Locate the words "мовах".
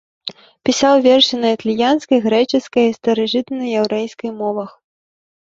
4.41-4.69